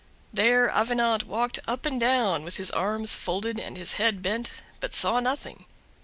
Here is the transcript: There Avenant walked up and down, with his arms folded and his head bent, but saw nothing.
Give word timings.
There 0.33 0.67
Avenant 0.67 1.25
walked 1.27 1.59
up 1.67 1.85
and 1.85 1.99
down, 1.99 2.43
with 2.43 2.57
his 2.57 2.71
arms 2.71 3.15
folded 3.15 3.59
and 3.59 3.77
his 3.77 3.93
head 4.01 4.23
bent, 4.23 4.51
but 4.79 4.95
saw 4.95 5.19
nothing. 5.19 5.65